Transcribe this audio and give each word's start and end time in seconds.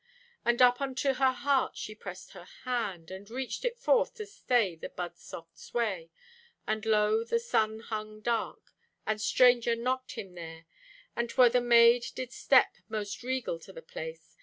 And 0.43 0.63
up 0.63 0.81
unto 0.81 1.13
her 1.13 1.31
heart 1.31 1.77
she 1.77 1.93
pressed 1.93 2.31
her 2.31 2.45
hand, 2.63 3.11
And 3.11 3.29
reached 3.29 3.63
it 3.63 3.77
forth 3.77 4.15
to 4.15 4.25
stay 4.25 4.75
the 4.75 4.89
bud's 4.89 5.21
soft 5.21 5.59
sway, 5.59 6.09
And 6.65 6.83
lo, 6.87 7.23
the 7.23 7.37
sun 7.39 7.81
hung 7.81 8.21
dark, 8.21 8.73
And 9.05 9.21
Stranger 9.21 9.75
knocked 9.75 10.13
Him 10.13 10.33
there. 10.33 10.65
And 11.15 11.29
'twere 11.29 11.49
the 11.49 11.61
maid 11.61 12.03
did 12.15 12.33
step 12.33 12.73
most 12.89 13.21
regal 13.21 13.59
to 13.59 13.71
the 13.71 13.83
place. 13.83 14.39